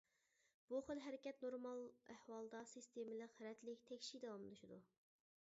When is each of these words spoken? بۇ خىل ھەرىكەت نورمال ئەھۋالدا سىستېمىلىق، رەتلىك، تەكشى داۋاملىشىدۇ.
بۇ 0.69 0.77
خىل 0.87 1.01
ھەرىكەت 1.03 1.43
نورمال 1.45 1.83
ئەھۋالدا 2.15 2.63
سىستېمىلىق، 2.73 3.37
رەتلىك، 3.49 3.87
تەكشى 3.93 4.25
داۋاملىشىدۇ. 4.27 4.83